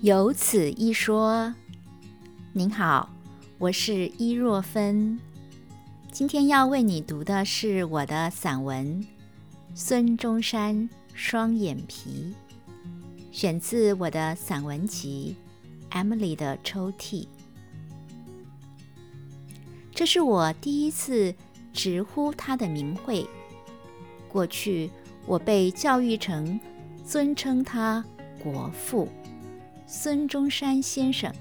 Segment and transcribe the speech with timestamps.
[0.00, 1.52] 有此一说。
[2.52, 3.10] 您好，
[3.58, 5.18] 我是伊若芬，
[6.12, 9.02] 今天要为你读的是我的散文
[9.74, 12.32] 《孙中山双眼皮》，
[13.36, 15.34] 选自我的散文集
[15.92, 17.24] 《Emily 的抽屉》。
[19.92, 21.34] 这是我第一次
[21.72, 23.26] 直呼他的名讳。
[24.28, 24.92] 过去
[25.26, 26.60] 我被教育成
[27.04, 28.04] 尊称他
[28.40, 29.08] 国父
[29.90, 31.32] 孙中山先生。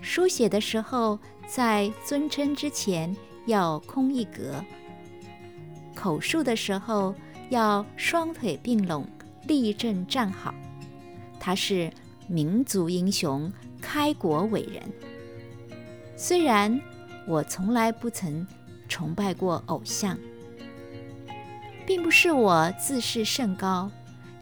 [0.00, 1.18] 书写的时候，
[1.48, 3.14] 在尊称之前
[3.46, 4.64] 要空一格；
[5.92, 7.12] 口述的时候
[7.48, 9.04] 要双腿并拢，
[9.48, 10.54] 立正站好。
[11.40, 11.92] 他是
[12.28, 14.80] 民族英雄、开国伟人。
[16.16, 16.80] 虽然
[17.26, 18.46] 我从来不曾
[18.88, 20.16] 崇拜过偶像。
[21.84, 23.90] 并不是我自视甚高，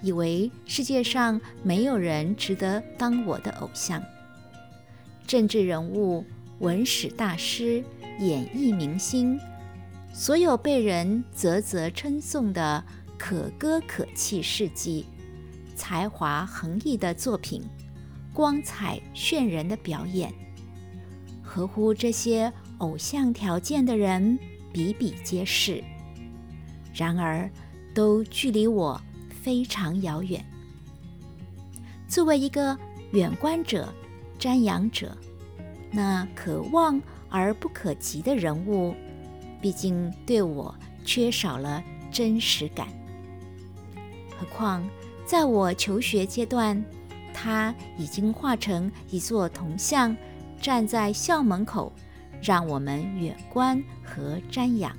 [0.02, 4.02] 以为世界上没有人值得当我的偶像。
[5.26, 6.24] 政治人物、
[6.60, 7.84] 文史大师、
[8.18, 9.38] 演艺明星，
[10.12, 12.82] 所有被人啧啧称颂的
[13.18, 15.04] 可歌可泣事迹，
[15.74, 17.62] 才华横溢的作品，
[18.32, 20.32] 光彩炫人的表演，
[21.42, 24.38] 合乎这些偶像条件的人
[24.72, 25.82] 比比皆是。
[26.94, 27.50] 然而，
[27.94, 29.00] 都距离我
[29.42, 30.44] 非常遥远。
[32.08, 32.76] 作为一个
[33.12, 33.92] 远观者、
[34.38, 35.16] 瞻仰者，
[35.90, 38.94] 那可望而不可及的人物，
[39.60, 42.88] 毕竟对我缺少了真实感。
[44.38, 44.86] 何况
[45.24, 46.82] 在我求学阶段，
[47.32, 50.16] 他已经化成一座铜像，
[50.60, 51.92] 站在校门口，
[52.42, 54.96] 让我们远观和瞻仰，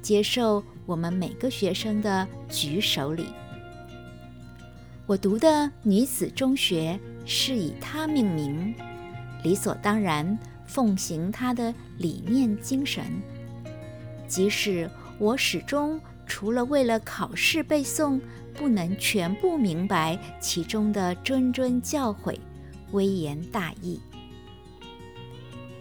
[0.00, 0.64] 接受。
[0.84, 3.26] 我们每个学生的举手礼。
[5.06, 8.74] 我读的女子中学是以他命名，
[9.42, 13.04] 理所当然奉行他的理念精神。
[14.26, 18.20] 即使我始终除了为了考试背诵，
[18.54, 22.38] 不能全部明白其中的谆谆教诲、
[22.92, 24.00] 微言大义。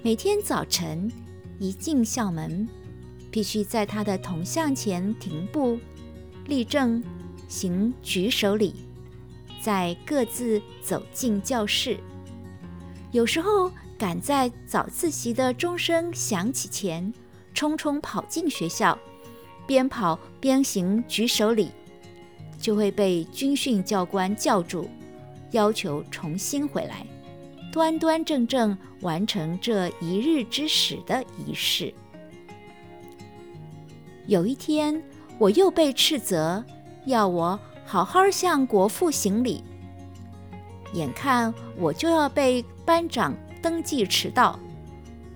[0.01, 1.11] 每天早晨
[1.59, 2.67] 一进校门。
[3.33, 5.79] 必须在他的铜像前停步、
[6.47, 7.01] 立正、
[7.47, 8.75] 行举手礼，
[9.61, 11.97] 再各自走进教室。
[13.11, 17.13] 有时候赶在早自习的钟声响起前，
[17.53, 18.97] 匆匆跑进学校，
[19.67, 21.69] 边跑边行举手礼，
[22.57, 24.87] 就会被军训教官叫住，
[25.51, 27.05] 要求重新回来，
[27.71, 31.93] 端端正正完成这一日之始的仪式。
[34.27, 35.03] 有一天，
[35.37, 36.63] 我又被斥责，
[37.05, 37.59] 要我
[37.91, 39.61] 好好向国父行礼。
[40.93, 44.57] 眼看我就要被班长登记迟到，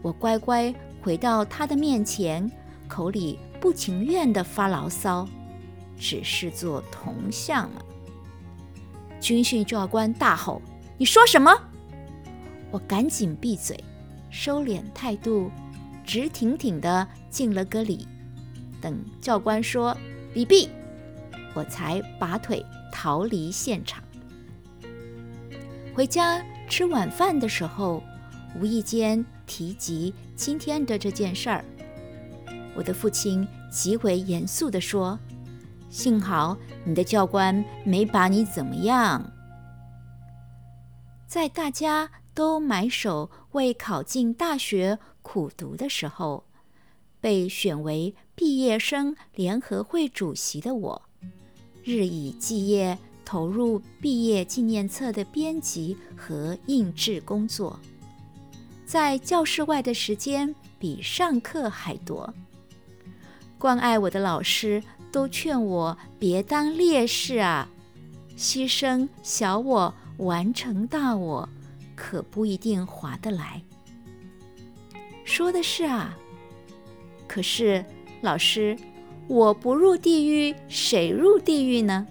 [0.01, 2.49] 我乖乖回到他的面前，
[2.87, 5.27] 口里不情愿地发牢骚
[5.99, 7.83] ：“只是做铜像啊！”
[9.19, 10.61] 军训教官大吼
[10.97, 11.51] ：“你说什么？”
[12.71, 13.77] 我赶紧闭嘴，
[14.29, 15.51] 收敛态度，
[16.05, 18.07] 直挺挺地敬了个礼。
[18.79, 19.93] 等教官说
[20.33, 20.69] “礼毕”，
[21.55, 24.03] 我才拔腿逃离现场。
[25.95, 28.03] 回家吃晚饭的时候，
[28.59, 31.65] 无意间提及今天的这件事儿，
[32.75, 35.17] 我的父亲极为严肃地说
[35.89, 39.31] ：“幸好你的教官没把你怎么样。”
[41.25, 46.45] 在大家都埋首为考进大学苦读的时候。
[47.21, 51.04] 被选为毕业生联合会主席的我，
[51.85, 57.79] 日以继夜投入毕业纪念册的编辑和印制工作，
[58.85, 62.33] 在教室外的时间比上课还多。
[63.59, 64.81] 关爱我的老师
[65.11, 67.69] 都劝我别当烈士啊，
[68.35, 71.47] 牺牲小我完成大我，
[71.95, 73.61] 可不一定划得来。
[75.23, 76.17] 说的是啊。
[77.27, 77.83] 可是，
[78.21, 78.77] 老师，
[79.27, 82.05] 我不入地狱，谁入地狱呢？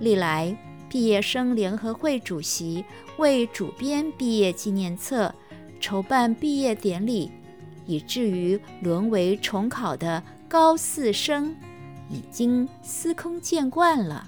[0.00, 0.56] 历来
[0.88, 2.84] 毕业生联合会主席
[3.16, 5.34] 为主编毕业纪念册、
[5.80, 7.30] 筹办毕业典礼，
[7.86, 11.56] 以至于沦为重考的高四生，
[12.10, 14.26] 已经司空见惯了。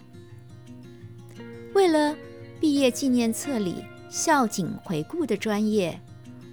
[1.74, 2.16] 为了
[2.58, 6.00] 毕业纪念册里校景回顾的专业，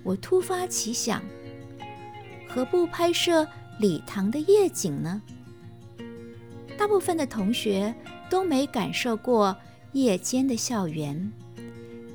[0.04, 1.24] 我突发奇想。
[2.48, 3.48] 何不拍摄
[3.79, 5.21] 礼堂的夜景呢？
[6.77, 7.94] 大部分的同学
[8.29, 9.56] 都没感受过
[9.94, 11.31] 夜间的校园，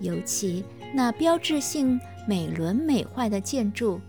[0.01, 0.65] 尤其
[0.95, 4.01] 那标志性美轮美奂的建筑，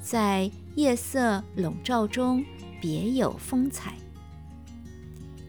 [0.00, 2.44] 在夜色笼罩中
[2.80, 3.94] 别有风采。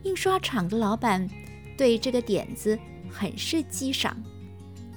[0.03, 1.29] 印刷厂的老板
[1.77, 2.77] 对这个点子
[3.09, 4.21] 很是激赏，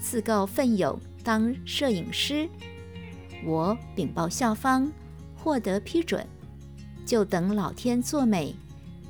[0.00, 2.48] 自告奋勇当摄影师。
[3.44, 4.90] 我禀报校方，
[5.36, 6.26] 获得批准，
[7.06, 8.55] 就等老天作美，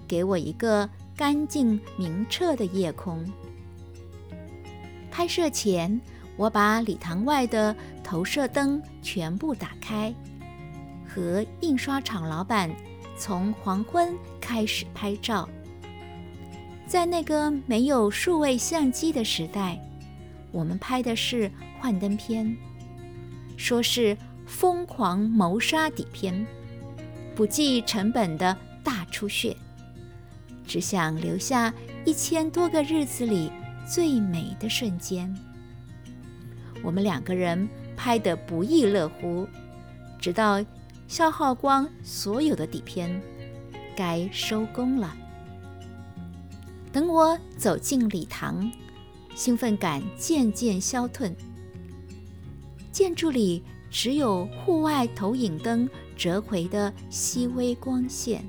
[0.06, 3.24] 给我一个干净明澈的夜空。
[5.10, 5.98] 拍摄前，
[6.36, 10.14] 我把礼堂外的投射灯全部打开，
[11.08, 12.70] 和印刷厂老板
[13.16, 15.48] 从黄昏开始拍照。
[16.86, 19.76] 在那个没有数位相机的时代，
[20.52, 21.50] 我们拍的是
[21.80, 22.56] 幻灯片，
[23.56, 24.16] 说是
[24.46, 26.46] 疯狂谋杀底片，
[27.36, 29.56] 不计成本的大出血，
[30.66, 31.72] 只想留下
[32.04, 33.52] 一千多个日子里。
[33.88, 35.32] 最美的瞬间，
[36.82, 39.46] 我们两个人拍得不亦乐乎，
[40.18, 40.60] 直到
[41.06, 43.22] 消耗光所有的底片，
[43.94, 45.16] 该收工了。
[46.92, 48.68] 等我走进礼堂，
[49.36, 51.32] 兴奋感渐渐消退。
[52.90, 53.62] 建筑里
[53.98, 58.44] 只有户外投影灯折回的细微光线。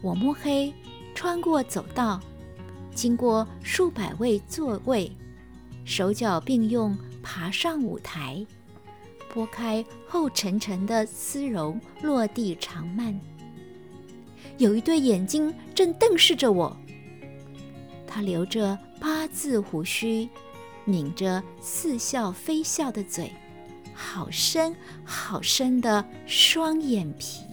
[0.00, 0.72] 我摸黑
[1.14, 2.18] 穿过走道。
[2.94, 5.12] 经过数百位座位，
[5.84, 8.42] 手脚并用爬上舞台，
[9.34, 13.20] 拨开厚沉沉的丝绒，落地长幔。
[14.56, 16.74] 有一对眼睛正瞪视着我。
[18.06, 20.26] 他留着八字胡须，
[20.86, 23.30] 抿着似笑非笑的嘴，
[23.94, 24.74] 好深
[25.04, 27.44] 好深的双眼皮。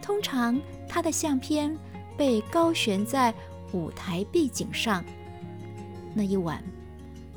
[0.00, 1.76] 通常他的相片
[2.16, 3.34] 被高悬在。
[3.74, 5.04] 舞台背景上，
[6.14, 6.64] 那一晚，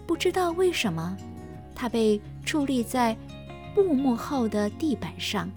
[0.08, 1.18] 不知道为什么，
[1.76, 3.14] 他被矗立在
[3.76, 5.52] 布幕后的地板上。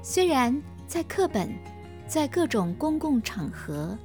[0.00, 0.56] 虽然
[0.86, 1.52] 在课本、
[2.06, 3.98] 在各种公共场合，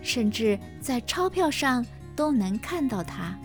[0.00, 1.84] 甚至在钞票上
[2.16, 3.38] 都能看到他，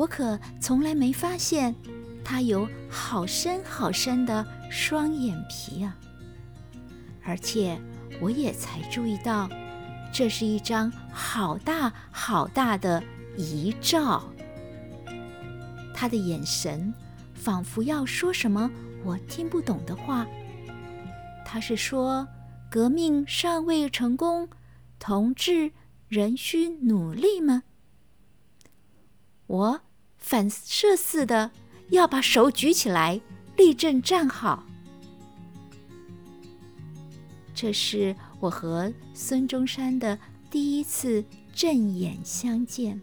[0.00, 1.74] 我可从来没发现
[2.24, 5.94] 他有好深好深的双眼皮啊！
[7.22, 7.78] 而且。
[8.20, 9.48] 我也才注意到，
[10.12, 13.02] 这是一张好大好大的
[13.34, 14.22] 遗照。
[15.94, 16.92] 他的眼神
[17.32, 18.70] 仿佛要说什么
[19.04, 20.26] 我听不懂的话。
[21.46, 22.28] 他是说
[22.68, 24.50] 革命尚未成功，
[24.98, 25.72] 同志
[26.08, 27.62] 仍需努力吗？
[29.46, 29.80] 我
[30.20, 31.50] 反射似的
[31.88, 33.20] 要把手举起来，
[33.56, 34.64] 立正站好。
[37.54, 40.18] 这是我和孙中山的
[40.50, 43.00] 第一次正眼相见。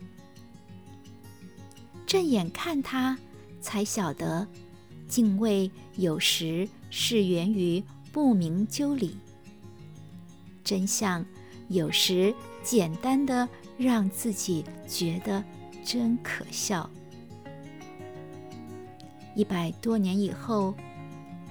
[2.06, 3.18] 正眼看他，
[3.60, 4.48] 才晓得
[5.08, 9.18] 敬畏有时是源于不明就里，
[10.64, 11.24] 真相
[11.68, 12.34] 有时
[12.64, 13.48] 简单的
[13.78, 15.44] 让自己觉得
[15.84, 16.90] 真可笑。
[19.38, 20.74] 一百多年以后，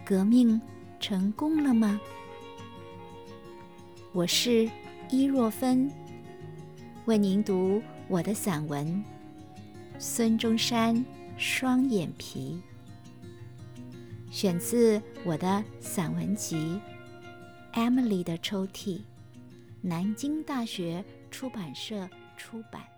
[0.05, 0.61] 革命
[0.99, 2.00] 成功了吗？
[4.12, 4.69] 我是
[5.09, 5.88] 伊若芬，
[7.05, 8.85] 为您读我的散文
[10.00, 11.07] 《孙中山
[11.38, 12.61] 双眼皮》，
[14.35, 16.81] 选自我的散文集
[17.78, 18.97] 《Emily 的抽屉》，
[19.81, 22.96] 南京大学出版社出版。